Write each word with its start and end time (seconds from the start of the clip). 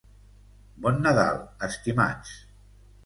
Bon 0.85 0.97
Nadal, 1.07 1.39
estimats. 1.69 2.33